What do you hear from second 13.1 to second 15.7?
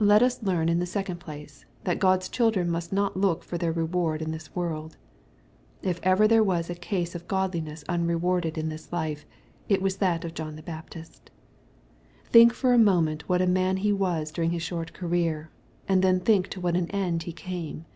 what a man he was during his short career,